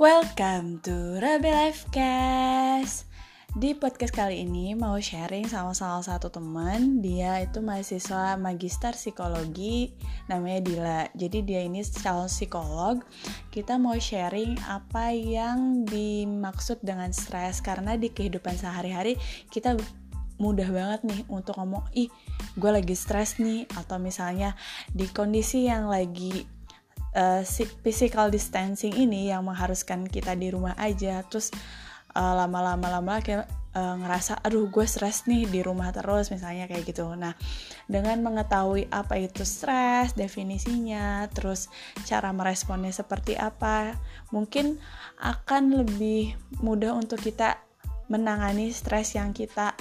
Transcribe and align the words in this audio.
Welcome 0.00 0.80
to 0.88 1.20
Rabe 1.20 1.52
Lifecast. 1.52 3.04
Di 3.52 3.76
podcast 3.76 4.16
kali 4.16 4.48
ini 4.48 4.72
mau 4.72 4.96
sharing 4.96 5.44
sama 5.44 5.76
salah 5.76 6.00
satu 6.00 6.32
teman. 6.32 7.04
Dia 7.04 7.44
itu 7.44 7.60
mahasiswa 7.60 8.40
magister 8.40 8.96
psikologi, 8.96 9.92
namanya 10.24 10.64
Dila. 10.64 11.02
Jadi 11.12 11.44
dia 11.44 11.60
ini 11.60 11.84
calon 11.84 12.32
psikolog. 12.32 13.04
Kita 13.52 13.76
mau 13.76 13.92
sharing 13.92 14.56
apa 14.72 15.12
yang 15.12 15.84
dimaksud 15.84 16.80
dengan 16.80 17.12
stres 17.12 17.60
karena 17.60 18.00
di 18.00 18.08
kehidupan 18.08 18.56
sehari-hari 18.56 19.20
kita 19.52 19.76
mudah 20.40 20.72
banget 20.72 21.04
nih 21.04 21.28
untuk 21.28 21.60
ngomong 21.60 21.84
ih 21.92 22.08
gue 22.56 22.70
lagi 22.72 22.96
stres 22.96 23.36
nih 23.36 23.68
atau 23.76 24.00
misalnya 24.00 24.56
di 24.96 25.04
kondisi 25.12 25.68
yang 25.68 25.92
lagi 25.92 26.48
uh, 27.14 27.42
physical 27.82 28.30
distancing 28.30 28.94
ini 28.94 29.30
yang 29.30 29.46
mengharuskan 29.46 30.06
kita 30.06 30.34
di 30.38 30.50
rumah 30.52 30.74
aja. 30.76 31.22
Terus 31.26 31.50
uh, 32.14 32.34
lama-lama 32.36 33.00
lama 33.00 33.14
kayak 33.22 33.46
uh, 33.74 33.94
ngerasa 33.98 34.42
aduh 34.42 34.66
gue 34.70 34.86
stres 34.86 35.26
nih 35.30 35.46
di 35.46 35.60
rumah 35.62 35.94
terus 35.94 36.30
misalnya 36.30 36.66
kayak 36.66 36.86
gitu. 36.86 37.06
Nah 37.14 37.34
dengan 37.86 38.22
mengetahui 38.22 38.90
apa 38.90 39.18
itu 39.18 39.42
stres 39.46 40.14
definisinya 40.14 41.26
terus 41.30 41.70
cara 42.06 42.30
meresponnya 42.34 42.94
seperti 42.94 43.34
apa 43.38 43.94
mungkin 44.34 44.78
akan 45.18 45.82
lebih 45.84 46.34
mudah 46.62 46.94
untuk 46.94 47.22
kita 47.22 47.58
menangani 48.10 48.74
stres 48.74 49.14
yang 49.14 49.30
kita 49.30 49.74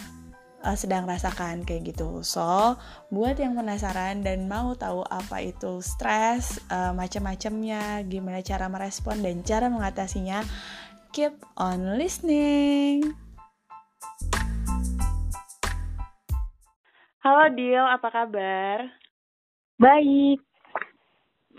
uh, 0.64 0.78
sedang 0.78 1.08
rasakan 1.08 1.64
kayak 1.64 1.96
gitu. 1.96 2.24
So, 2.24 2.76
buat 3.12 3.40
yang 3.40 3.56
penasaran 3.56 4.24
dan 4.24 4.48
mau 4.52 4.76
tahu 4.76 5.04
apa 5.08 5.44
itu 5.44 5.80
stres, 5.80 6.60
uh, 6.72 6.92
macam-macamnya, 6.96 8.04
gimana 8.08 8.44
cara 8.44 8.68
merespon 8.68 9.24
dan 9.24 9.42
cara 9.44 9.72
mengatasinya, 9.72 10.44
keep 11.16 11.36
on 11.56 11.96
listening. 11.96 13.16
Halo 17.20 17.52
Dil, 17.52 17.84
apa 17.84 18.08
kabar? 18.12 18.78
Baik. 19.76 20.40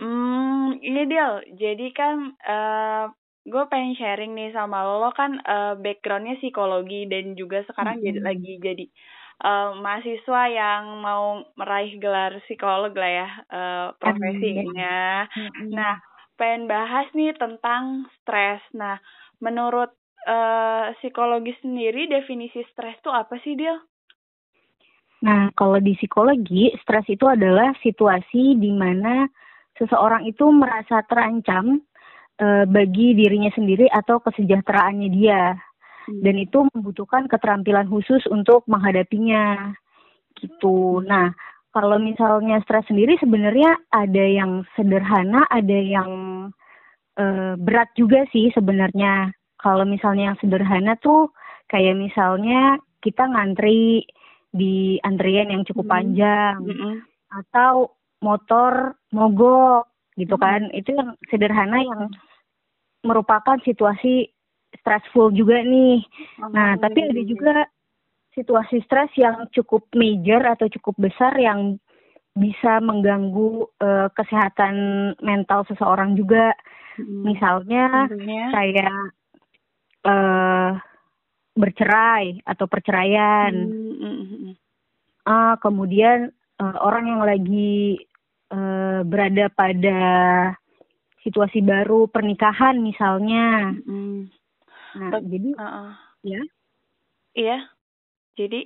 Hmm, 0.00 0.80
ini 0.80 1.04
Dil, 1.04 1.32
jadi 1.60 1.86
kan 1.92 2.16
uh, 2.40 3.12
gue 3.50 3.64
pengen 3.66 3.98
sharing 3.98 4.32
nih 4.38 4.54
sama 4.54 4.86
lo, 4.86 5.02
lo 5.02 5.10
kan 5.10 5.42
uh, 5.42 5.74
backgroundnya 5.76 6.38
psikologi 6.38 7.10
dan 7.10 7.34
juga 7.34 7.66
sekarang 7.66 7.98
mm 7.98 8.00
-hmm. 8.00 8.08
jadi 8.08 8.20
lagi 8.22 8.52
jadi 8.62 8.86
uh, 9.42 9.70
mahasiswa 9.80 10.42
yang 10.48 10.82
mau 11.02 11.42
meraih 11.58 11.98
gelar 11.98 12.38
psikolog 12.46 12.94
lah 12.94 13.10
ya 13.10 13.28
uh, 13.50 13.86
profesinya. 13.98 15.26
Mm 15.26 15.48
-hmm. 15.50 15.68
Nah, 15.74 15.94
pengen 16.38 16.70
bahas 16.70 17.08
nih 17.12 17.34
tentang 17.36 18.08
stres. 18.20 18.62
Nah, 18.72 18.96
menurut 19.42 19.92
uh, 20.24 20.94
psikologi 21.00 21.56
sendiri 21.60 22.08
definisi 22.08 22.64
stres 22.72 22.96
itu 23.00 23.10
apa 23.10 23.36
sih 23.42 23.56
dia? 23.56 23.76
Nah, 25.20 25.52
kalau 25.52 25.76
di 25.76 25.92
psikologi, 26.00 26.72
stres 26.80 27.04
itu 27.12 27.28
adalah 27.28 27.76
situasi 27.84 28.56
di 28.56 28.72
mana 28.72 29.28
seseorang 29.76 30.24
itu 30.24 30.48
merasa 30.48 31.04
terancam 31.04 31.80
uh, 32.40 32.64
bagi 32.66 33.14
dirinya 33.14 33.52
sendiri 33.52 33.86
atau 33.92 34.18
kesejahteraannya 34.24 35.08
dia 35.12 35.54
hmm. 36.08 36.20
dan 36.24 36.34
itu 36.40 36.66
membutuhkan 36.72 37.28
keterampilan 37.28 37.86
khusus 37.86 38.24
untuk 38.32 38.64
menghadapinya 38.66 39.76
gitu. 40.40 41.04
Nah, 41.04 41.30
kalau 41.70 42.00
misalnya 42.00 42.58
stres 42.66 42.88
sendiri 42.90 43.14
sebenarnya 43.20 43.78
ada 43.94 44.24
yang 44.24 44.66
sederhana, 44.74 45.46
ada 45.52 45.78
yang 45.78 46.10
uh, 47.20 47.54
berat 47.60 47.92
juga 47.94 48.26
sih 48.34 48.50
sebenarnya. 48.50 49.30
Kalau 49.60 49.84
misalnya 49.84 50.32
yang 50.32 50.38
sederhana 50.40 50.96
tuh 50.98 51.30
kayak 51.68 51.94
misalnya 51.94 52.80
kita 53.04 53.28
ngantri 53.28 54.02
di 54.50 54.98
antrian 55.06 55.52
yang 55.52 55.62
cukup 55.62 55.86
hmm. 55.86 55.94
panjang 55.94 56.56
hmm. 56.58 56.96
atau 57.30 57.94
motor 58.24 58.98
mogok 59.14 59.86
gitu 60.18 60.34
hmm. 60.34 60.42
kan. 60.42 60.60
Itu 60.74 60.96
yang 60.96 61.14
sederhana 61.30 61.78
yang 61.84 62.10
merupakan 63.04 63.56
situasi 63.64 64.28
stressful 64.80 65.32
juga 65.34 65.60
nih. 65.64 66.04
Oh, 66.40 66.50
nah, 66.52 66.76
iya, 66.76 66.80
tapi 66.80 66.98
ada 67.08 67.22
juga 67.26 67.54
situasi 68.36 68.80
stres 68.86 69.10
yang 69.18 69.50
cukup 69.50 69.88
major 69.96 70.40
atau 70.46 70.70
cukup 70.70 71.10
besar 71.10 71.34
yang 71.36 71.76
bisa 72.38 72.78
mengganggu 72.78 73.66
uh, 73.82 74.08
kesehatan 74.14 74.74
mental 75.20 75.66
seseorang 75.66 76.14
juga. 76.14 76.54
Hmm. 76.94 77.26
Misalnya 77.26 78.06
kayak 78.54 78.94
uh, 80.06 80.70
bercerai 81.58 82.40
atau 82.46 82.66
perceraian. 82.70 83.52
Hmm. 83.52 84.54
Uh, 85.20 85.54
kemudian 85.60 86.32
uh, 86.62 86.76
orang 86.80 87.04
yang 87.10 87.22
lagi 87.22 88.00
uh, 88.54 89.04
berada 89.04 89.52
pada 89.52 90.00
situasi 91.24 91.60
baru 91.60 92.08
pernikahan 92.08 92.80
misalnya. 92.80 93.76
Mm. 93.84 94.28
Nah, 94.96 95.08
But, 95.14 95.22
jadi 95.28 95.50
uh 95.54 95.62
-uh. 95.62 95.90
ya. 96.26 96.42
Iya. 97.36 97.58
Jadi 98.34 98.60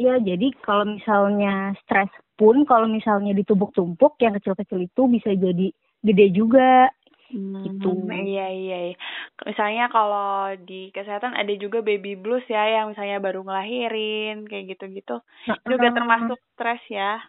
Ya, 0.00 0.16
jadi 0.16 0.48
kalau 0.64 0.96
misalnya 0.96 1.76
stres 1.84 2.08
pun 2.40 2.64
kalau 2.64 2.88
misalnya 2.88 3.36
ditumpuk-tumpuk 3.36 4.16
yang 4.24 4.32
kecil-kecil 4.32 4.88
itu 4.88 5.02
bisa 5.12 5.28
jadi 5.36 5.76
gede 6.00 6.26
juga. 6.32 6.88
Hmm, 7.28 7.60
gitu. 7.68 8.08
Iya, 8.08 8.48
iya, 8.48 8.78
iya. 8.90 8.96
Misalnya 9.44 9.92
kalau 9.92 10.56
di 10.64 10.88
kesehatan 10.96 11.36
ada 11.36 11.52
juga 11.60 11.84
baby 11.84 12.16
blues 12.16 12.48
ya 12.48 12.80
yang 12.80 12.96
misalnya 12.96 13.20
baru 13.20 13.44
ngelahirin 13.44 14.48
kayak 14.48 14.72
gitu-gitu. 14.72 15.20
Nah, 15.20 15.56
juga 15.68 15.92
termasuk 15.92 16.40
stres 16.56 16.80
ya. 16.88 17.20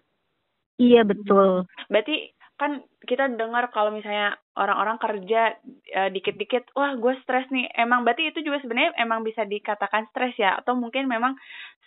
Iya, 0.80 1.04
betul. 1.04 1.68
Berarti 1.92 2.32
kan 2.62 2.86
kita 3.10 3.26
dengar 3.34 3.74
kalau 3.74 3.90
misalnya 3.90 4.38
orang-orang 4.54 5.02
kerja 5.02 5.58
uh, 5.98 6.10
dikit-dikit 6.14 6.70
wah 6.78 6.94
gue 6.94 7.18
stres 7.26 7.50
nih. 7.50 7.66
Emang 7.74 8.06
berarti 8.06 8.30
itu 8.30 8.46
juga 8.46 8.62
sebenarnya 8.62 8.94
emang 9.02 9.26
bisa 9.26 9.42
dikatakan 9.50 10.06
stres 10.14 10.38
ya? 10.38 10.54
Atau 10.62 10.78
mungkin 10.78 11.10
memang 11.10 11.34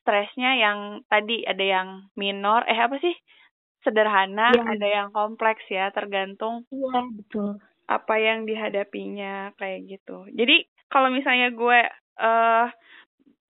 stresnya 0.03 0.59
yang 0.59 1.07
tadi 1.07 1.47
ada 1.47 1.63
yang 1.63 1.89
minor 2.19 2.67
eh 2.67 2.75
apa 2.75 2.99
sih? 2.99 3.15
Sederhana 3.87 4.51
ya. 4.51 4.67
ada 4.67 4.89
yang 4.91 5.09
kompleks 5.15 5.63
ya 5.71 5.95
tergantung 5.95 6.67
iya 6.75 7.05
betul. 7.05 7.61
apa 7.87 8.15
yang 8.19 8.43
dihadapinya 8.43 9.55
kayak 9.55 9.87
gitu. 9.87 10.27
Jadi 10.35 10.67
kalau 10.91 11.15
misalnya 11.15 11.55
gue 11.55 11.79
uh, 12.19 12.67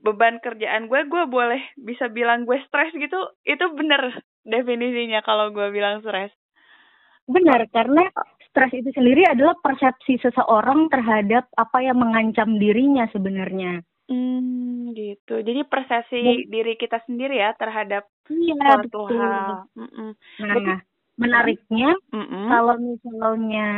beban 0.04 0.36
kerjaan 0.44 0.92
gue 0.92 1.00
gue 1.08 1.24
boleh 1.24 1.64
bisa 1.80 2.12
bilang 2.12 2.44
gue 2.44 2.60
stres 2.68 2.92
gitu 2.92 3.16
itu 3.48 3.64
bener 3.72 4.20
definisinya 4.44 5.24
kalau 5.24 5.48
gue 5.48 5.72
bilang 5.72 6.04
stres 6.04 6.28
Benar, 7.24 7.64
karena 7.72 8.04
stres 8.54 8.70
itu 8.76 8.90
sendiri 8.94 9.26
adalah 9.26 9.58
persepsi 9.58 10.20
seseorang 10.22 10.86
terhadap 10.86 11.50
apa 11.58 11.78
yang 11.82 11.98
mengancam 11.98 12.54
dirinya 12.60 13.08
sebenarnya. 13.10 13.82
Hmm, 14.04 14.92
gitu. 14.92 15.40
Jadi 15.40 15.64
persepsi 15.64 16.20
ya. 16.20 16.34
diri 16.46 16.76
kita 16.76 17.00
sendiri 17.08 17.40
ya 17.40 17.56
terhadap 17.56 18.04
iya, 18.28 18.54
suatu 18.54 19.08
betul. 19.08 19.16
hal. 19.16 19.64
Mm 19.74 19.88
-mm. 19.88 20.10
Nah, 20.44 20.54
Jadi, 20.54 20.72
menariknya 21.16 21.90
mm 22.12 22.24
-mm. 22.28 22.44
kalau 22.52 22.76
misalnya 22.78 23.68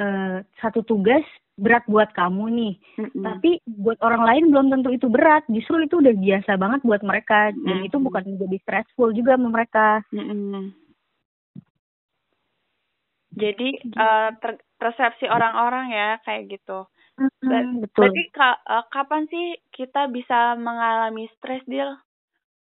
uh, 0.00 0.36
satu 0.64 0.80
tugas 0.82 1.22
berat 1.60 1.84
buat 1.84 2.08
kamu 2.16 2.44
nih, 2.56 2.74
mm 2.96 3.08
-mm. 3.12 3.22
tapi 3.22 3.50
buat 3.68 4.00
orang 4.00 4.24
lain 4.24 4.44
belum 4.48 4.66
tentu 4.72 4.90
itu 4.96 5.06
berat. 5.12 5.44
Justru 5.52 5.84
itu 5.84 6.00
udah 6.00 6.14
biasa 6.16 6.56
banget 6.56 6.80
buat 6.88 7.04
mereka 7.04 7.52
dan 7.52 7.78
mm 7.78 7.80
-mm. 7.84 7.88
itu 7.92 7.96
bukan 8.00 8.24
menjadi 8.24 8.56
stressful 8.64 9.12
juga 9.12 9.36
sama 9.36 9.52
mereka. 9.52 10.00
Mm 10.10 10.24
-mm 10.24 10.87
jadi 13.38 13.68
uh, 13.94 14.30
ter 14.42 14.58
persepsi 14.76 15.30
orang-orang 15.30 15.94
ya 15.94 16.18
kayak 16.26 16.58
gitu. 16.58 16.90
Mm-hmm, 17.18 17.82
betul. 17.82 18.02
Berarti 18.06 18.22
ka 18.30 18.50
uh, 18.62 18.84
kapan 18.90 19.26
sih 19.26 19.58
kita 19.74 20.06
bisa 20.10 20.54
mengalami 20.58 21.26
stres 21.38 21.62
deal? 21.66 21.98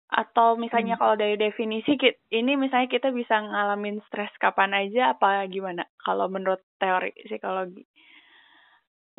Atau 0.08 0.56
misalnya 0.56 0.96
hmm. 0.96 1.02
kalau 1.04 1.14
dari 1.20 1.36
definisi 1.36 2.00
ini 2.32 2.56
misalnya 2.56 2.88
kita 2.88 3.12
bisa 3.12 3.44
ngalamin 3.44 4.00
stres 4.08 4.32
kapan 4.40 4.72
aja 4.72 5.12
apa 5.12 5.44
gimana? 5.52 5.84
Kalau 6.00 6.32
menurut 6.32 6.64
teori 6.80 7.12
psikologi? 7.28 7.84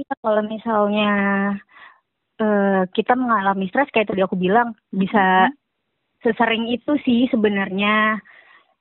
Ya, 0.02 0.10
kalau 0.18 0.42
misalnya 0.50 1.12
uh, 2.42 2.90
kita 2.90 3.14
mengalami 3.14 3.70
stres 3.70 3.94
kayak 3.94 4.10
tadi 4.10 4.26
aku 4.26 4.34
bilang 4.34 4.74
bisa 4.90 5.54
sesering 6.26 6.74
itu 6.74 6.98
sih 7.06 7.30
sebenarnya 7.30 8.18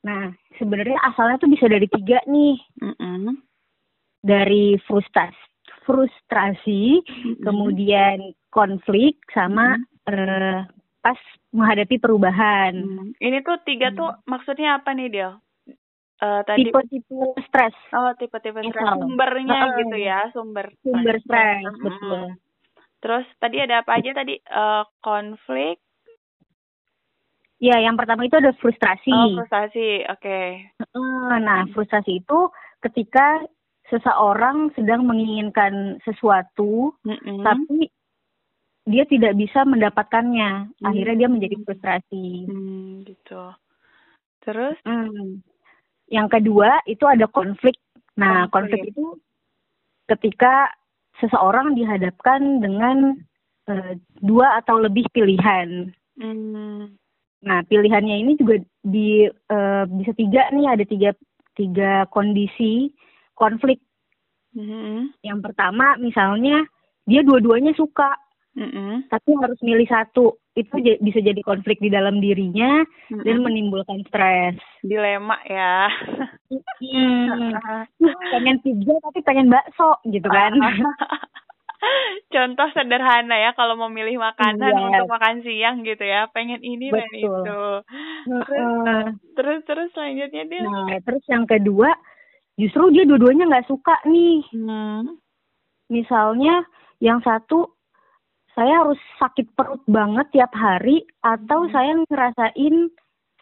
Nah, 0.07 0.31
sebenarnya 0.59 0.99
asalnya 1.03 1.43
tuh 1.43 1.51
bisa 1.51 1.67
dari 1.67 1.87
tiga 1.91 2.23
nih. 2.27 2.57
Mm 2.83 2.95
-hmm. 2.95 3.35
Dari 4.19 4.75
frustasi, 4.83 5.43
frustrasi, 5.87 7.01
mm 7.01 7.07
-hmm. 7.07 7.35
kemudian 7.47 8.19
konflik, 8.51 9.19
sama 9.31 9.79
mm 9.79 9.85
-hmm. 10.07 10.15
uh, 10.15 10.61
pas 11.03 11.19
menghadapi 11.55 11.97
perubahan. 12.03 12.75
Mm. 12.75 13.07
Ini 13.19 13.39
tuh 13.47 13.59
tiga 13.63 13.95
mm. 13.95 13.97
tuh 13.97 14.11
maksudnya 14.27 14.83
apa 14.83 14.95
nih, 14.95 15.09
Del? 15.11 15.33
uh, 16.23 16.41
tadi 16.45 16.69
tipe-tipe 16.69 17.19
stres. 17.47 17.77
Oh, 17.95 18.13
tipe-tipe 18.19 18.61
stres. 18.63 18.99
Sumbernya 18.99 19.59
uh, 19.59 19.77
gitu 19.83 19.97
ya, 19.99 20.21
sumber 20.35 20.67
sumber 20.83 21.17
stres, 21.23 21.63
betul. 21.83 22.21
Terus 22.99 23.27
tadi 23.39 23.57
ada 23.63 23.87
apa 23.87 23.99
aja 23.99 24.11
tadi? 24.15 24.35
Uh, 24.51 24.83
konflik. 25.03 25.79
Ya, 27.59 27.83
yang 27.83 27.99
pertama 27.99 28.23
itu 28.23 28.39
ada 28.39 28.55
frustrasi. 28.63 29.11
Oh, 29.11 29.43
frustrasi. 29.43 30.07
Oke. 30.07 30.71
Okay. 30.71 31.43
nah, 31.43 31.67
frustrasi 31.75 32.23
itu 32.23 32.51
ketika 32.87 33.43
seseorang 33.91 34.71
sedang 34.79 35.03
menginginkan 35.03 35.99
sesuatu, 36.07 36.95
mm 37.03 37.19
-hmm. 37.19 37.43
tapi 37.43 37.91
dia 38.89 39.05
tidak 39.05 39.37
bisa 39.37 39.69
mendapatkannya. 39.69 40.73
Hmm. 40.73 40.87
Akhirnya 40.89 41.17
dia 41.25 41.29
menjadi 41.29 41.57
frustrasi. 41.61 42.49
Hmm, 42.49 43.05
gitu. 43.05 43.53
Terus? 44.41 44.77
Hmm. 44.89 45.45
Yang 46.09 46.29
kedua 46.41 46.81
itu 46.89 47.05
ada 47.05 47.29
konflik. 47.29 47.77
Nah, 48.17 48.49
konflik, 48.49 48.89
konflik 48.89 48.97
itu 48.97 49.07
ketika 50.09 50.73
seseorang 51.21 51.77
dihadapkan 51.77 52.65
dengan 52.65 53.21
uh, 53.69 53.93
dua 54.25 54.57
atau 54.65 54.81
lebih 54.81 55.05
pilihan. 55.13 55.93
Hmm. 56.17 56.97
Nah, 57.39 57.63
pilihannya 57.67 58.17
ini 58.19 58.33
juga 58.35 58.59
di 58.83 59.27
uh, 59.29 59.85
bisa 59.87 60.11
tiga 60.19 60.51
nih 60.51 60.67
ada 60.67 60.85
tiga 60.87 61.11
tiga 61.55 62.07
kondisi 62.11 62.91
konflik. 63.39 63.79
Hmm. 64.55 65.15
Yang 65.23 65.39
pertama 65.51 65.95
misalnya 66.03 66.67
dia 67.09 67.25
dua-duanya 67.25 67.73
suka, 67.73 68.13
mm-hmm. 68.53 69.09
tapi 69.09 69.31
harus 69.41 69.57
milih 69.65 69.89
satu 69.89 70.37
itu 70.53 70.77
j- 70.85 71.01
bisa 71.01 71.25
jadi 71.25 71.41
konflik 71.41 71.81
di 71.81 71.89
dalam 71.89 72.21
dirinya 72.21 72.85
mm-hmm. 72.85 73.25
dan 73.25 73.37
menimbulkan 73.41 74.05
stres. 74.13 74.61
Dilema 74.85 75.41
ya. 75.49 75.89
hmm. 76.53 77.57
pengen 78.35 78.61
pizza 78.61 78.95
tapi 79.01 79.21
pengen 79.25 79.49
bakso 79.49 79.97
gitu 80.11 80.29
kan. 80.29 80.53
Contoh 82.35 82.69
sederhana 82.75 83.37
ya 83.39 83.51
kalau 83.55 83.79
mau 83.79 83.91
milih 83.91 84.19
makanan 84.19 84.73
yes. 84.75 84.79
Iya. 84.79 84.87
untuk 84.91 85.07
makan 85.09 85.37
siang 85.47 85.77
gitu 85.87 86.05
ya, 86.05 86.27
pengen 86.35 86.61
ini 86.61 86.91
Betul. 86.91 86.99
dan 86.99 87.11
itu. 87.15 87.63
Terus, 88.29 88.51
uh, 88.59 89.07
terus 89.39 89.61
terus 89.65 89.89
selanjutnya 89.95 90.45
dia. 90.51 90.63
Nah, 90.67 90.99
terus 91.07 91.25
yang 91.31 91.47
kedua 91.47 91.91
justru 92.59 92.91
dia 92.91 93.07
dua-duanya 93.07 93.47
nggak 93.47 93.69
suka 93.71 93.95
nih. 94.05 94.43
Hmm. 94.55 95.19
Misalnya 95.89 96.67
yang 96.99 97.23
satu 97.23 97.79
saya 98.59 98.83
harus 98.83 98.99
sakit 99.23 99.55
perut 99.55 99.87
banget 99.87 100.27
tiap 100.35 100.51
hari 100.51 101.07
atau 101.23 101.65
hmm. 101.65 101.71
saya 101.71 101.93
ngerasain 102.11 102.77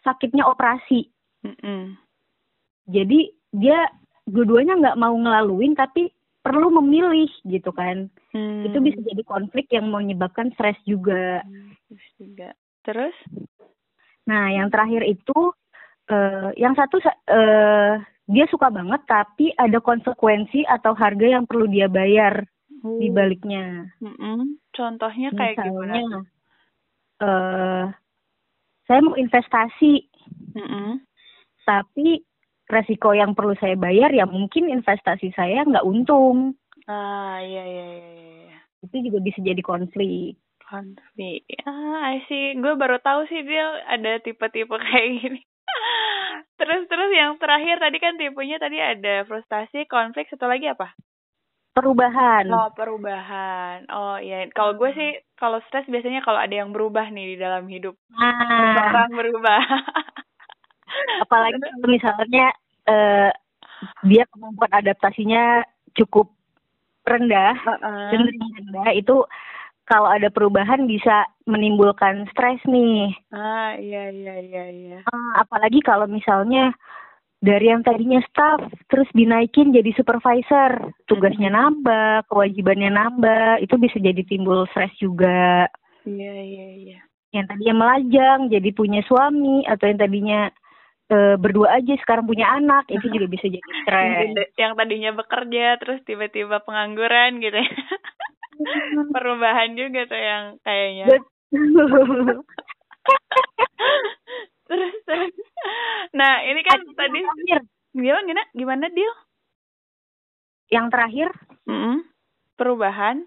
sakitnya 0.05 0.45
operasi. 0.45 1.09
Hmm. 1.41 1.97
Jadi 2.87 3.33
dia 3.51 3.89
dua-duanya 4.29 4.77
nggak 4.77 4.99
mau 4.99 5.15
ngelaluin 5.17 5.73
tapi 5.73 6.11
perlu 6.47 6.71
memilih 6.79 7.27
gitu 7.43 7.75
kan. 7.75 8.07
Hmm. 8.31 8.63
Itu 8.63 8.79
bisa 8.79 9.03
jadi 9.03 9.23
konflik 9.27 9.67
yang 9.75 9.91
menyebabkan 9.91 10.55
stres 10.55 10.79
juga. 10.87 11.43
Hmm, 11.43 11.75
juga. 12.15 12.55
Terus? 12.87 13.15
Nah, 14.31 14.47
yang 14.55 14.71
terakhir 14.71 15.03
itu 15.03 15.51
uh, 16.07 16.49
yang 16.55 16.71
satu 16.75 17.03
uh, 17.03 17.99
dia 18.27 18.45
suka 18.51 18.67
banget 18.67 19.03
tapi 19.07 19.55
ada 19.55 19.79
konsekuensi 19.79 20.67
atau 20.67 20.91
harga 20.95 21.27
yang 21.39 21.43
perlu 21.47 21.67
dia 21.67 21.87
bayar 21.87 22.43
oh. 22.83 22.99
di 22.99 23.07
baliknya. 23.11 23.87
Mm-mm. 24.03 24.59
Contohnya 24.75 25.31
kayak 25.35 25.59
Misalnya, 25.59 25.99
gimana? 25.99 26.19
Uh, 27.17 27.85
saya 28.87 28.99
mau 29.03 29.15
investasi, 29.15 30.07
Mm-mm. 30.55 31.03
tapi 31.63 32.26
resiko 32.67 33.15
yang 33.15 33.31
perlu 33.31 33.55
saya 33.57 33.79
bayar 33.79 34.11
ya 34.11 34.27
mungkin 34.27 34.67
investasi 34.67 35.31
saya 35.33 35.63
nggak 35.63 35.87
untung. 35.87 36.55
Ah 36.87 37.39
iya 37.43 37.63
iya 37.63 37.85
iya. 37.91 38.09
iya. 38.47 38.57
Itu 38.83 38.95
juga 39.03 39.19
bisa 39.23 39.39
jadi 39.43 39.59
konflik. 39.63 40.39
Konflik. 40.67 41.47
Ah, 41.63 42.11
I 42.11 42.23
see. 42.27 42.59
Gue 42.59 42.75
baru 42.75 42.99
tahu 42.99 43.27
sih 43.31 43.43
dia 43.43 43.65
ada 43.87 44.19
tipe-tipe 44.19 44.75
kayak 44.85 45.09
gini. 45.23 45.41
terus 46.57 46.89
terus 46.89 47.11
yang 47.13 47.37
terakhir 47.37 47.77
tadi 47.77 47.97
kan 48.01 48.17
tipenya 48.17 48.57
tadi 48.57 48.81
ada 48.81 49.23
frustasi, 49.29 49.85
konflik, 49.85 50.27
satu 50.27 50.49
lagi 50.49 50.67
apa? 50.67 50.91
perubahan. 51.77 52.45
Oh, 52.49 52.69
perubahan. 52.73 53.85
Oh, 53.93 54.17
iya. 54.17 54.49
Kalau 54.49 54.73
gue 54.73 54.89
sih 54.97 55.09
kalau 55.37 55.61
stres 55.69 55.85
biasanya 55.85 56.25
kalau 56.25 56.41
ada 56.41 56.49
yang 56.49 56.73
berubah 56.73 57.05
nih 57.13 57.25
di 57.29 57.37
dalam 57.37 57.69
hidup. 57.69 57.93
Nah. 58.09 58.89
Orang 58.89 59.13
berubah. 59.13 59.61
Apalagi 61.23 61.59
kalau 61.59 61.87
misalnya 61.87 62.45
uh, 62.87 63.29
dia 64.05 64.23
kemampuan 64.33 64.71
adaptasinya 64.73 65.65
cukup 65.97 66.29
rendah, 67.07 67.55
uh-uh. 67.55 68.11
rendah 68.13 68.91
itu 68.93 69.23
kalau 69.87 70.11
ada 70.11 70.27
perubahan 70.27 70.83
bisa 70.83 71.23
menimbulkan 71.47 72.27
stres 72.35 72.59
nih. 72.67 73.15
Ah, 73.31 73.79
iya 73.79 74.11
iya 74.11 74.35
iya 74.43 74.65
iya. 74.67 74.99
Uh, 75.07 75.31
apalagi 75.39 75.79
kalau 75.79 76.03
misalnya 76.05 76.75
dari 77.37 77.69
yang 77.69 77.85
tadinya 77.85 78.17
staff 78.25 78.65
terus 78.89 79.05
dinaikin 79.13 79.69
jadi 79.69 79.93
supervisor 79.93 80.89
tugasnya 81.05 81.53
nambah 81.53 82.25
kewajibannya 82.33 82.89
nambah 82.89 83.61
itu 83.61 83.77
bisa 83.77 84.01
jadi 84.01 84.25
timbul 84.25 84.65
stres 84.73 84.89
juga 84.97 85.69
iya 86.09 86.33
iya 86.33 86.67
iya 86.73 86.99
yang 87.37 87.45
tadinya 87.45 87.85
melajang 87.85 88.49
jadi 88.49 88.69
punya 88.73 89.05
suami 89.05 89.61
atau 89.69 89.85
yang 89.85 90.01
tadinya 90.01 90.49
e, 91.07 91.17
berdua 91.39 91.79
aja 91.79 91.93
sekarang 92.03 92.27
punya 92.27 92.47
anak 92.51 92.87
itu 92.91 93.07
juga 93.11 93.27
bisa 93.27 93.47
jadi 93.47 93.63
stres. 93.83 94.31
yang 94.59 94.75
tadinya 94.75 95.11
bekerja 95.15 95.79
terus 95.79 95.99
tiba-tiba 96.03 96.63
pengangguran 96.63 97.39
gitu 97.39 97.57
ya. 97.57 97.71
Perubahan 99.15 99.77
juga 99.77 100.07
tuh 100.09 100.19
yang 100.19 100.43
kayaknya. 100.65 101.05
Terus 104.67 104.99
terus. 105.07 105.31
Nah 106.11 106.43
ini 106.43 106.59
kan 106.59 106.83
Ada 106.83 106.91
tadi 107.07 107.23
gimana 107.95 108.19
gimana? 108.27 108.43
Gimana 108.51 108.85
deal 108.91 109.13
yang 110.67 110.91
terakhir? 110.91 111.31
Mm 111.63 111.79
-hmm. 111.79 111.97
perubahan? 112.59 113.23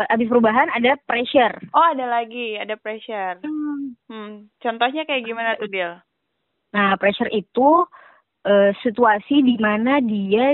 Abis 0.00 0.32
perubahan 0.32 0.72
ada 0.72 0.96
pressure. 1.04 1.60
Oh 1.76 1.84
ada 1.92 2.08
lagi 2.08 2.56
ada 2.56 2.80
pressure. 2.80 3.44
Hmm. 3.44 3.76
Hmm. 4.06 4.46
contohnya 4.62 5.02
kayak 5.02 5.26
gimana 5.26 5.58
tuh 5.58 5.66
deal 5.66 5.98
nah 6.76 6.92
pressure 7.00 7.32
itu 7.32 7.88
uh, 8.44 8.70
situasi 8.84 9.40
di 9.40 9.56
mana 9.56 10.04
dia 10.04 10.52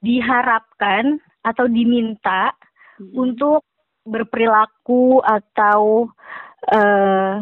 diharapkan 0.00 1.20
atau 1.44 1.68
diminta 1.68 2.56
hmm. 2.96 3.12
untuk 3.12 3.60
berperilaku 4.04 5.20
atau 5.20 6.08
uh, 6.72 7.40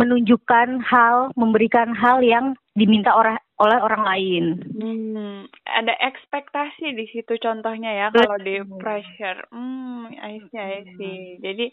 menunjukkan 0.00 0.80
hal, 0.80 1.28
memberikan 1.36 1.92
hal 1.92 2.24
yang 2.24 2.56
diminta 2.72 3.12
orang 3.12 3.36
oleh 3.60 3.78
orang 3.84 4.02
lain. 4.08 4.44
Hmm, 4.72 5.44
ada 5.68 5.92
ekspektasi 6.00 6.96
di 6.96 7.04
situ 7.12 7.36
contohnya 7.36 7.92
ya 7.92 8.06
kalau 8.08 8.40
di 8.40 8.64
pressure. 8.80 9.44
Hmm, 9.52 10.08
I 10.16 10.40
see, 10.48 10.56
I 10.56 10.80
see. 10.96 11.20
Jadi 11.44 11.68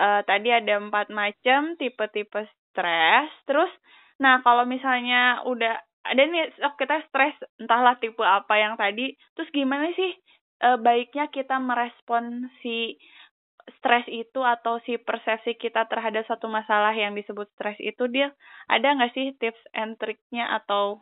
uh, 0.00 0.24
tadi 0.24 0.48
ada 0.48 0.80
empat 0.80 1.12
macam 1.12 1.76
tipe-tipe 1.76 2.48
stres. 2.72 3.28
Terus, 3.44 3.68
nah 4.20 4.44
kalau 4.44 4.68
misalnya 4.68 5.40
udah 5.48 5.80
ada 6.04 6.22
nih 6.24 6.48
oh, 6.64 6.74
kita 6.80 7.04
stres 7.08 7.36
entahlah 7.60 7.96
tipe 8.00 8.24
apa 8.24 8.54
yang 8.56 8.74
tadi. 8.80 9.16
Terus 9.36 9.48
gimana 9.52 9.92
sih 9.92 10.12
uh, 10.64 10.80
baiknya 10.80 11.28
kita 11.28 11.60
merespon 11.60 12.48
si 12.64 12.96
stres 13.78 14.08
itu 14.08 14.40
atau 14.42 14.80
si 14.82 14.96
persepsi 14.98 15.54
kita 15.54 15.86
terhadap 15.86 16.26
satu 16.26 16.48
masalah 16.50 16.96
yang 16.96 17.14
disebut 17.14 17.46
stres 17.54 17.78
itu 17.78 18.08
dia 18.10 18.32
ada 18.66 18.96
nggak 18.96 19.12
sih 19.14 19.36
tips 19.38 19.60
and 19.76 19.94
triknya 20.00 20.48
atau 20.58 20.98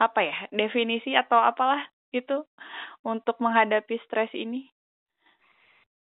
apa 0.00 0.20
ya 0.24 0.36
definisi 0.50 1.14
atau 1.14 1.38
apalah 1.38 1.84
itu 2.10 2.42
untuk 3.06 3.38
menghadapi 3.38 4.00
stres 4.08 4.32
ini? 4.34 4.72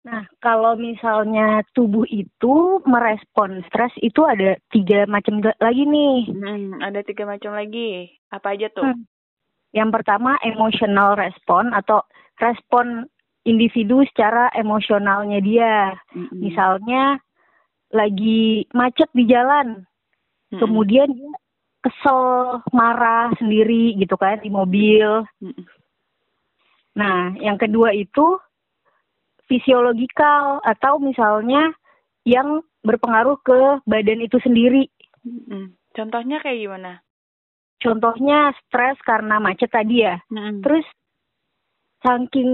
Nah, 0.03 0.27
kalau 0.43 0.75
misalnya 0.75 1.63
tubuh 1.72 2.03
itu 2.12 2.83
merespon 2.83 3.63
stres 3.72 3.95
itu 4.03 4.27
ada 4.27 4.60
tiga 4.67 5.07
macam 5.07 5.39
lagi 5.39 5.88
nih. 5.88 6.27
Hmm, 6.27 6.83
ada 6.83 7.00
tiga 7.07 7.24
macam 7.24 7.55
lagi. 7.55 8.12
Apa 8.27 8.51
aja 8.51 8.67
tuh? 8.75 8.83
Hmm. 8.83 9.07
Yang 9.72 9.89
pertama 10.00 10.36
emotional 10.43 11.15
respon 11.15 11.72
atau 11.72 12.03
respon 12.38 13.07
individu 13.48 14.03
secara 14.12 14.51
emosionalnya 14.55 15.39
dia. 15.43 15.75
Mm-hmm. 16.15 16.39
Misalnya 16.39 17.03
lagi 17.93 18.65
macet 18.74 19.10
di 19.13 19.24
jalan, 19.27 19.83
mm-hmm. 19.83 20.60
kemudian 20.60 21.10
dia 21.12 21.33
kesel, 21.83 22.63
marah 22.72 23.31
sendiri 23.36 23.95
gitu 24.00 24.15
kan 24.15 24.39
di 24.39 24.50
mobil. 24.50 25.27
Mm-hmm. 25.43 25.65
Nah, 26.93 27.33
yang 27.41 27.57
kedua 27.57 27.91
itu 27.91 28.38
fisiologikal 29.53 30.57
atau 30.65 30.98
misalnya 30.98 31.69
yang 32.25 32.65
berpengaruh 32.81 33.38
ke 33.45 33.86
badan 33.86 34.25
itu 34.25 34.41
sendiri. 34.41 34.89
Mm-hmm. 35.22 35.77
Contohnya 35.93 36.41
kayak 36.41 36.57
gimana? 36.57 37.05
contohnya 37.83 38.55
stres 38.63 38.95
karena 39.03 39.43
macet 39.43 39.67
tadi 39.67 40.07
ya. 40.07 40.15
Mm-mm. 40.31 40.63
Terus 40.63 40.88
saking 42.00 42.51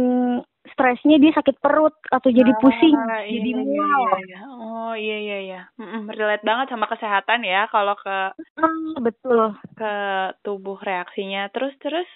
stresnya 0.73 1.21
dia 1.21 1.31
sakit 1.37 1.61
perut 1.61 1.93
atau 2.09 2.29
jadi 2.33 2.49
pusing, 2.57 2.97
Ah, 2.97 3.21
iya, 3.21 3.37
jadi 3.37 3.49
iya, 3.53 3.61
mual. 3.61 4.01
iya, 4.01 4.17
iya. 4.25 4.39
Oh 4.49 4.93
iya 4.97 5.17
iya 5.21 5.37
iya. 5.45 5.61
Mm-mm, 5.77 6.09
relate 6.09 6.41
banget 6.41 6.73
sama 6.73 6.89
kesehatan 6.89 7.45
ya 7.45 7.69
kalau 7.69 7.93
ke 7.93 8.33
Ah, 8.57 8.97
betul. 8.97 9.53
ke 9.77 9.93
tubuh 10.41 10.81
reaksinya. 10.81 11.45
Terus 11.53 11.77
terus 11.77 12.09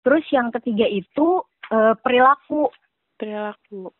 Terus 0.00 0.24
yang 0.32 0.48
ketiga 0.54 0.88
itu 0.88 1.44
eh, 1.68 1.94
perilaku. 2.00 2.72
Perilaku. 3.18 3.90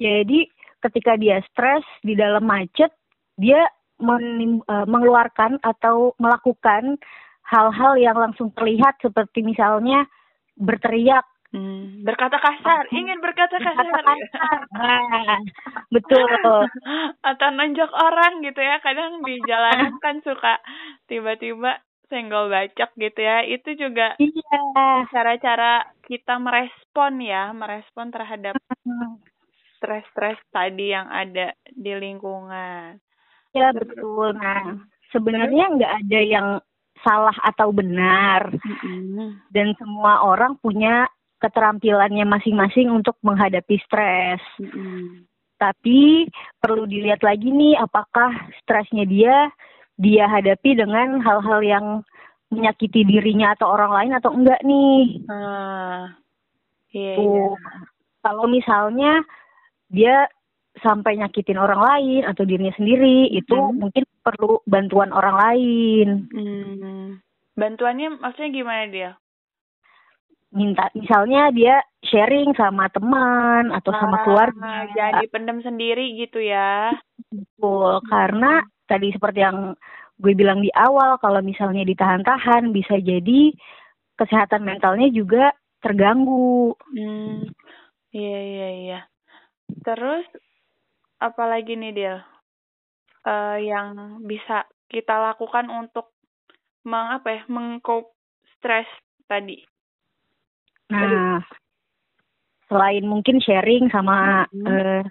Jadi 0.00 0.48
ketika 0.80 1.18
dia 1.20 1.44
stres 1.52 1.84
di 2.00 2.16
dalam 2.16 2.46
macet, 2.46 2.90
dia 3.36 3.68
menim- 4.00 4.64
eh, 4.64 4.86
mengeluarkan 4.88 5.60
atau 5.60 6.16
melakukan 6.16 6.96
hal-hal 7.44 7.98
yang 8.00 8.16
langsung 8.16 8.48
terlihat 8.56 8.96
seperti 9.02 9.42
misalnya 9.44 10.06
berteriak, 10.56 11.26
Hmm, 11.50 12.06
berkata 12.06 12.38
kasar, 12.38 12.86
ingin 12.94 13.18
berkata 13.18 13.58
kasar. 13.58 13.74
berkata 13.74 14.06
kasar. 14.06 14.58
Nah, 14.70 15.42
betul. 15.90 16.22
Atau 17.26 17.50
nonjok 17.50 17.90
orang 17.90 18.38
gitu 18.46 18.62
ya. 18.62 18.78
Kadang 18.78 19.18
di 19.26 19.34
jalanan 19.42 19.98
kan 20.04 20.22
suka 20.22 20.62
tiba-tiba 21.10 21.82
senggol 22.10 22.50
bacok 22.50 22.90
gitu 22.98 23.20
ya. 23.22 23.46
Itu 23.46 23.78
juga 23.78 24.18
Iya. 24.18 25.06
cara-cara 25.08 25.86
kita 26.04 26.36
merespon 26.36 27.22
ya, 27.22 27.54
merespon 27.54 28.10
terhadap 28.10 28.58
stres-stres 29.78 30.36
tadi 30.52 30.92
yang 30.92 31.08
ada 31.08 31.56
di 31.70 31.94
lingkungan. 31.96 33.00
Ya 33.56 33.72
betul. 33.72 34.36
Nah, 34.36 34.82
sebenarnya 35.08 35.64
nggak 35.74 35.94
ada 36.04 36.20
yang 36.20 36.48
salah 37.00 37.34
atau 37.40 37.72
benar 37.72 38.52
dan 39.56 39.72
semua 39.80 40.20
orang 40.20 40.60
punya 40.60 41.08
keterampilannya 41.40 42.28
masing-masing 42.28 42.92
untuk 42.92 43.16
menghadapi 43.24 43.80
stres. 43.88 44.44
Tapi 45.56 46.28
perlu 46.60 46.84
dilihat 46.84 47.24
lagi 47.24 47.48
nih 47.48 47.80
apakah 47.80 48.32
stresnya 48.60 49.08
dia 49.08 49.48
dia 50.00 50.24
hadapi 50.24 50.80
dengan 50.80 51.20
hal-hal 51.20 51.60
yang 51.60 51.86
menyakiti 52.48 53.04
dirinya 53.04 53.52
atau 53.52 53.68
orang 53.68 53.92
lain 53.92 54.12
atau 54.16 54.32
enggak 54.32 54.60
nih. 54.64 55.22
Ah, 55.28 56.16
iya. 56.90 57.14
Tuh. 57.20 57.54
Kalau 58.24 58.48
misalnya 58.48 59.20
dia 59.92 60.24
sampai 60.80 61.20
nyakitin 61.20 61.60
orang 61.60 61.78
lain 61.78 62.22
atau 62.24 62.42
dirinya 62.42 62.72
sendiri, 62.74 63.28
itu 63.28 63.52
Hmm. 63.54 63.76
mungkin 63.76 64.08
perlu 64.24 64.64
bantuan 64.64 65.12
orang 65.12 65.36
lain. 65.36 66.08
Hmm. 66.32 67.06
Bantuannya 67.54 68.16
maksudnya 68.18 68.50
gimana 68.50 68.84
dia? 68.88 69.10
Minta 70.50 70.90
misalnya 70.98 71.54
dia 71.54 71.78
sharing 72.02 72.58
sama 72.58 72.90
teman 72.90 73.70
atau 73.70 73.94
sama 73.94 74.18
Ah, 74.18 74.22
keluarga. 74.26 74.72
Jangan 74.98 75.22
dipendam 75.22 75.58
sendiri 75.62 76.18
gitu 76.18 76.42
ya. 76.42 76.90
Betul, 77.30 78.02
karena 78.10 78.58
tadi 78.90 79.14
seperti 79.14 79.46
yang 79.46 79.78
gue 80.18 80.34
bilang 80.34 80.58
di 80.60 80.68
awal, 80.74 81.16
kalau 81.22 81.38
misalnya 81.40 81.86
ditahan-tahan 81.86 82.74
bisa 82.74 82.98
jadi 82.98 83.54
kesehatan 84.18 84.66
mentalnya 84.66 85.08
juga 85.14 85.54
terganggu. 85.80 86.76
Hmm. 86.92 87.48
Iya, 88.10 88.38
iya, 88.42 88.68
iya. 88.84 89.00
Terus 89.86 90.26
apalagi 91.22 91.78
nih 91.78 91.92
Del? 91.94 92.18
Eh, 93.24 93.58
yang 93.70 94.20
bisa 94.26 94.66
kita 94.90 95.14
lakukan 95.32 95.70
untuk 95.70 96.12
meng 96.84 97.16
apa 97.16 97.28
ya, 97.30 97.42
mengcope 97.48 98.12
stres 98.58 98.88
tadi. 99.30 99.62
Nah, 100.90 101.38
selain 102.66 103.06
mungkin 103.06 103.38
sharing 103.38 103.88
sama 103.94 104.44
Hmm. 104.50 104.66
eh, 104.66 105.02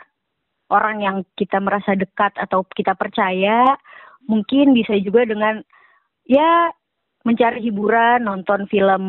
orang 0.70 1.02
yang 1.02 1.18
kita 1.36 1.58
merasa 1.58 1.94
dekat 1.94 2.34
atau 2.38 2.64
kita 2.70 2.94
percaya, 2.94 3.78
mungkin 4.26 4.74
bisa 4.74 4.94
juga 5.02 5.26
dengan 5.26 5.62
ya 6.26 6.70
mencari 7.26 7.60
hiburan, 7.62 8.24
nonton 8.24 8.66
film 8.70 9.04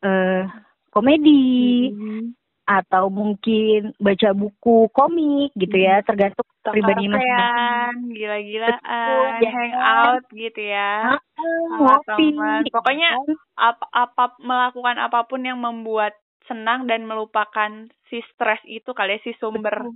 eh, 0.00 0.44
komedi 0.90 1.90
Hmm. 1.90 2.32
atau 2.64 3.10
mungkin 3.10 3.90
baca 3.98 4.30
buku 4.30 4.86
komik 4.94 5.50
gitu 5.58 5.74
ya, 5.74 6.00
tergantung 6.06 6.46
Atau 6.62 6.70
pribadi 6.72 7.08
masing-masing. 7.08 8.14
gila-gilaan, 8.14 9.42
ya 9.42 9.50
kan? 9.50 9.54
hangout 9.58 10.24
gitu 10.30 10.60
ya. 10.60 10.92
Ah, 11.02 11.18
sama 11.66 11.98
ngopi. 11.98 12.28
Pokoknya 12.70 13.10
apa 13.58 13.84
apa 13.90 14.24
melakukan 14.38 14.96
apa 15.02 15.24
pun 15.26 15.40
yang 15.42 15.58
membuat 15.58 16.14
senang 16.50 16.90
dan 16.90 17.06
melupakan 17.06 17.70
si 18.10 18.18
stres 18.34 18.58
itu 18.66 18.90
kali 18.90 19.16
ya 19.16 19.20
si 19.22 19.32
sumber 19.38 19.86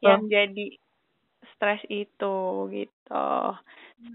yang 0.00 0.24
jadi 0.24 0.72
stres 1.52 1.84
itu 1.92 2.36
gitu. 2.72 3.28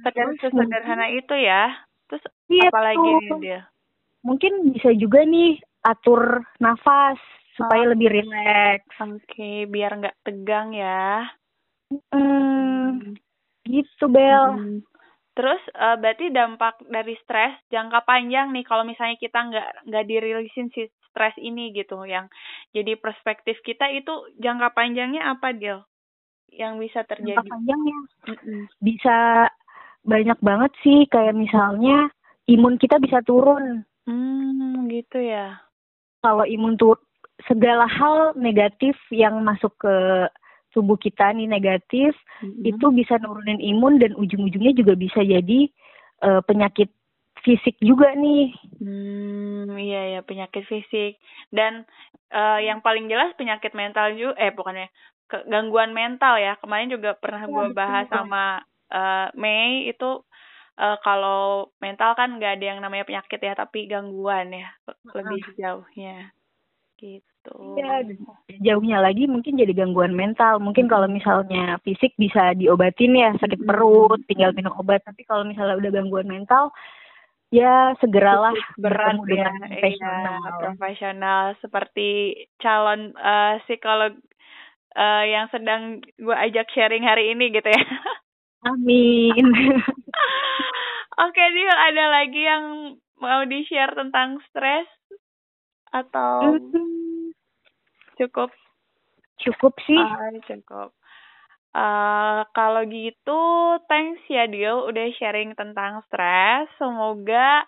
Seder- 0.02 0.34
Terus 0.42 0.42
Sesederhana 0.42 1.14
itu 1.14 1.38
ya. 1.38 1.70
Terus 2.10 2.26
Iya, 2.50 2.74
apalagi 2.74 2.98
betul. 2.98 3.22
nih 3.22 3.32
dia? 3.40 3.62
mungkin 4.24 4.72
bisa 4.72 4.90
juga 4.96 5.22
nih 5.28 5.60
atur 5.84 6.48
nafas 6.58 7.20
supaya 7.54 7.86
Oh. 7.86 7.92
lebih 7.92 8.08
rileks. 8.10 8.96
Oke, 8.98 9.68
biar 9.68 10.00
nggak 10.00 10.18
tegang 10.24 10.72
ya. 10.72 11.28
Hmm, 12.10 13.14
gitu 13.68 14.06
Bel. 14.08 14.58
Hmm. 14.58 14.80
Terus 15.34 15.62
eh, 15.76 15.98
berarti 16.00 16.30
dampak 16.30 16.80
dari 16.88 17.18
stres 17.20 17.58
jangka 17.68 18.06
panjang 18.06 18.54
nih 18.56 18.64
kalau 18.64 18.88
misalnya 18.88 19.20
kita 19.20 19.40
nggak 19.44 19.70
nggak 19.92 20.06
dirilisin 20.08 20.72
si 20.72 20.88
stres 21.14 21.38
ini 21.38 21.70
gitu 21.78 22.02
yang 22.10 22.26
jadi 22.74 22.98
perspektif 22.98 23.62
kita 23.62 23.86
itu 23.94 24.34
jangka 24.42 24.74
panjangnya 24.74 25.30
apa 25.30 25.54
Dil? 25.54 25.86
Yang 26.50 26.74
bisa 26.90 27.00
Jangka 27.06 27.12
terjadi? 27.14 27.48
panjangnya 27.54 27.98
Mm-mm. 28.34 28.62
bisa 28.82 29.18
banyak 30.02 30.40
banget 30.42 30.72
sih 30.82 31.06
kayak 31.08 31.38
misalnya 31.38 32.10
imun 32.50 32.82
kita 32.82 32.98
bisa 32.98 33.22
turun. 33.22 33.86
Hmm, 34.10 34.90
gitu 34.90 35.22
ya. 35.22 35.62
Kalau 36.26 36.44
imun 36.50 36.76
tur 36.76 36.98
segala 37.46 37.86
hal 37.86 38.34
negatif 38.34 38.98
yang 39.14 39.42
masuk 39.46 39.72
ke 39.78 39.96
tubuh 40.74 40.98
kita 40.98 41.30
nih 41.38 41.46
negatif 41.46 42.18
Mm-mm. 42.42 42.66
itu 42.66 42.86
bisa 42.90 43.22
nurunin 43.22 43.62
imun 43.62 44.02
dan 44.02 44.18
ujung-ujungnya 44.18 44.74
juga 44.74 44.98
bisa 44.98 45.22
jadi 45.22 45.70
eh, 46.26 46.42
penyakit 46.50 46.90
fisik 47.42 47.76
juga 47.82 48.14
nih. 48.14 48.54
Hmm, 48.80 49.80
iya 49.84 49.98
ya 50.14 50.20
penyakit 50.30 50.64
fisik 50.72 51.10
dan 51.58 51.74
eh, 52.36 52.56
yang 52.68 52.80
paling 52.86 53.06
jelas 53.12 53.30
penyakit 53.40 53.72
mental 53.82 54.06
juga 54.20 54.34
eh 54.44 54.52
bukannya 54.58 54.86
ke- 55.30 55.46
gangguan 55.52 55.92
mental 56.00 56.34
ya 56.46 56.50
kemarin 56.62 56.90
juga 56.96 57.10
pernah 57.22 57.44
Iya, 57.46 57.54
gue 57.54 57.66
betul. 57.70 57.78
bahas 57.80 58.06
sama 58.14 58.38
eh, 58.94 59.26
Mei 59.42 59.88
itu 59.90 60.06
eh, 60.82 60.96
kalau 61.06 61.70
mental 61.84 62.10
kan 62.20 62.28
nggak 62.38 62.52
ada 62.54 62.66
yang 62.72 62.80
namanya 62.84 63.06
penyakit 63.10 63.40
ya 63.48 63.54
tapi 63.62 63.78
gangguan 63.92 64.48
ya 64.62 64.66
lebih 65.18 65.42
jauhnya 65.62 66.10
gitu. 67.02 67.50
Iya, 67.74 68.06
jauhnya 68.68 68.98
lagi 69.02 69.24
mungkin 69.26 69.58
jadi 69.62 69.74
gangguan 69.74 70.14
mental. 70.14 70.62
Mungkin 70.62 70.86
kalau 70.92 71.08
misalnya 71.10 71.82
fisik 71.86 72.14
bisa 72.22 72.54
diobatin 72.60 73.18
ya, 73.18 73.30
sakit 73.42 73.62
Mm-mm. 73.62 73.68
perut, 73.68 74.20
tinggal 74.30 74.54
minum 74.54 74.74
obat. 74.78 75.02
Tapi 75.08 75.22
kalau 75.26 75.42
misalnya 75.48 75.76
udah 75.82 75.92
gangguan 75.98 76.30
mental, 76.30 76.70
ya 77.54 77.94
segeralah 78.02 78.58
berat 78.82 79.22
ya, 79.30 79.54
dengan 79.54 79.62
iya, 79.70 80.42
profesional. 80.58 81.54
seperti 81.62 82.34
calon 82.58 83.14
eh, 83.14 83.62
psikolog 83.70 84.18
eh, 84.98 85.24
yang 85.30 85.46
sedang 85.54 86.02
gue 86.18 86.34
ajak 86.34 86.66
sharing 86.74 87.06
hari 87.06 87.30
ini 87.30 87.54
gitu 87.54 87.70
ya. 87.70 87.84
Amin. 88.66 89.46
Oke, 91.14 91.44
Dil, 91.54 91.70
ada 91.70 92.06
lagi 92.10 92.42
yang 92.42 92.98
mau 93.22 93.46
di-share 93.46 93.94
tentang 93.94 94.42
stres 94.50 94.90
atau 95.94 96.58
cukup? 98.18 98.50
Cukup 99.38 99.74
sih. 99.86 100.00
Ah, 100.00 100.34
cukup. 100.42 100.90
Eh, 101.74 102.42
kalau 102.54 102.86
gitu, 102.86 103.42
thanks 103.90 104.22
ya 104.30 104.46
Dil 104.46 104.86
udah 104.94 105.10
sharing 105.18 105.58
tentang 105.58 106.06
stres. 106.06 106.70
Semoga 106.78 107.66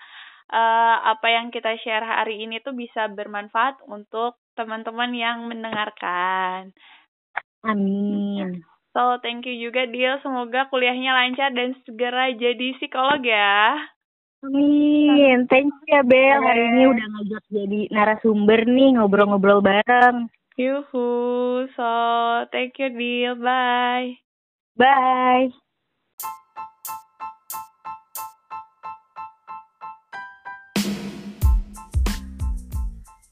eh, 0.53 0.95
apa 1.09 1.27
yang 1.33 1.49
kita 1.49 1.73
share 1.81 2.05
hari 2.05 2.45
ini 2.45 2.61
tuh 2.61 2.77
bisa 2.77 3.09
bermanfaat 3.09 3.81
untuk 3.89 4.37
teman-teman 4.53 5.09
yang 5.09 5.49
mendengarkan. 5.49 6.69
Amin. 7.65 8.61
So, 8.93 9.17
thank 9.25 9.49
you 9.49 9.57
juga 9.57 9.89
Dil. 9.89 10.21
Semoga 10.21 10.69
kuliahnya 10.69 11.11
lancar 11.11 11.49
dan 11.57 11.73
segera 11.81 12.29
jadi 12.29 12.77
psikolog 12.77 13.25
ya. 13.25 13.73
Amin. 14.45 15.49
Thank 15.49 15.73
you 15.73 15.89
ya 15.89 16.05
Bel. 16.05 16.45
Hari 16.45 16.63
ini 16.77 16.83
udah 16.93 17.05
ngajak 17.09 17.43
jadi 17.49 17.79
narasumber 17.89 18.69
nih 18.69 19.01
ngobrol-ngobrol 19.01 19.65
bareng. 19.65 20.29
Yuhu. 20.55 21.67
So, 21.75 21.89
thank 22.51 22.79
you, 22.79 22.89
Deal. 22.95 23.35
Bye. 23.35 24.23
Bye. 24.79 25.51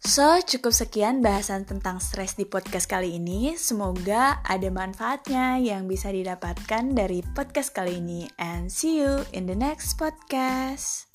So, 0.04 0.38
cukup 0.46 0.78
sekian 0.78 1.26
bahasan 1.26 1.66
tentang 1.66 1.98
stres 1.98 2.38
di 2.38 2.46
podcast 2.46 2.86
kali 2.86 3.18
ini. 3.18 3.58
Semoga 3.58 4.44
ada 4.46 4.70
manfaatnya 4.70 5.58
yang 5.58 5.90
bisa 5.90 6.14
didapatkan 6.14 6.94
dari 6.94 7.26
podcast 7.34 7.74
kali 7.74 7.98
ini. 7.98 8.28
And 8.38 8.70
see 8.70 9.02
you 9.02 9.26
in 9.34 9.50
the 9.50 9.58
next 9.58 9.98
podcast. 9.98 11.10